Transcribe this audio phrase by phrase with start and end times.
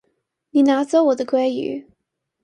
[0.49, 1.85] 你拿走我的鮭魚